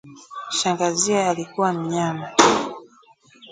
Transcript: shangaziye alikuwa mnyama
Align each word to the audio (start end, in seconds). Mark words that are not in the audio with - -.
shangaziye 0.57 1.23
alikuwa 1.25 1.73
mnyama 1.73 2.27